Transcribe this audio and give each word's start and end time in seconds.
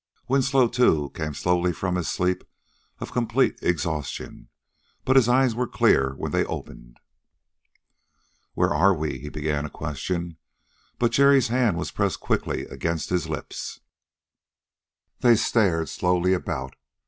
Winslow, 0.27 0.67
too, 0.67 1.11
came 1.13 1.35
slowly 1.35 1.71
from 1.71 1.95
his 1.95 2.07
sleep 2.07 2.43
of 2.97 3.11
complete 3.11 3.59
exhaustion, 3.61 4.49
but 5.05 5.15
his 5.15 5.29
eyes 5.29 5.53
were 5.53 5.67
clear 5.67 6.15
when 6.15 6.31
they 6.31 6.43
opened. 6.45 6.99
"Where 8.55 8.73
are" 8.73 8.97
he 9.05 9.29
began 9.29 9.63
a 9.63 9.69
question, 9.69 10.37
but 10.97 11.11
Jerry's 11.11 11.49
hand 11.49 11.77
was 11.77 11.91
pressed 11.91 12.19
quickly 12.19 12.63
against 12.65 13.11
his 13.11 13.29
lips. 13.29 13.79
They 15.19 15.35
stared 15.35 15.87
slowly 15.87 16.33
about. 16.33 16.73